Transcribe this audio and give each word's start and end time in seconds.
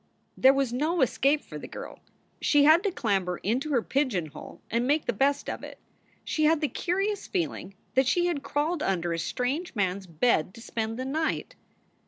There 0.35 0.51
was 0.51 0.73
no 0.73 1.01
escape 1.01 1.43
for 1.43 1.59
the 1.59 1.67
girl. 1.67 1.99
She 2.41 2.63
had 2.63 2.81
to 2.85 2.91
clamber 2.91 3.37
into 3.37 3.69
SOULS 3.69 3.71
FOR 3.71 3.75
SALE 3.75 3.75
75 3.75 3.75
her 3.75 3.87
pigeonhole 3.87 4.61
and 4.71 4.87
make 4.87 5.05
the 5.05 5.13
best 5.13 5.47
of 5.47 5.63
it. 5.63 5.77
She 6.23 6.45
had 6.45 6.59
the 6.59 6.67
curious 6.69 7.27
feeling 7.27 7.75
that 7.93 8.07
she 8.07 8.25
had 8.25 8.41
crawled 8.41 8.81
under 8.81 9.13
a 9.13 9.19
strange 9.19 9.75
man 9.75 9.97
s 9.97 10.07
bed 10.07 10.55
to 10.55 10.61
spend 10.61 10.97
the 10.97 11.05
night. 11.05 11.55